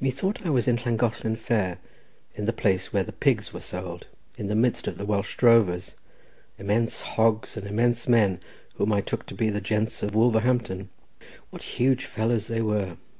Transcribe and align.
Methought 0.00 0.44
I 0.44 0.50
was 0.50 0.66
in 0.66 0.78
Llangollen 0.84 1.36
fair, 1.36 1.78
in 2.34 2.46
the 2.46 2.52
place 2.52 2.92
where 2.92 3.04
the 3.04 3.12
pigs 3.12 3.52
were 3.52 3.60
sold, 3.60 4.08
in 4.36 4.48
the 4.48 4.56
midst 4.56 4.88
of 4.88 5.00
Welsh 5.00 5.36
drovers, 5.36 5.94
immense 6.58 7.02
hogs 7.02 7.56
and 7.56 7.68
immense 7.68 8.08
men, 8.08 8.40
whom 8.78 8.92
I 8.92 9.00
took 9.00 9.26
to 9.26 9.34
be 9.36 9.48
the 9.48 9.60
gents 9.60 10.02
of 10.02 10.12
Wolverhampton. 10.16 10.88
What 11.50 11.62
huge 11.62 12.04
fellows 12.06 12.48
they 12.48 12.62
were! 12.62 12.96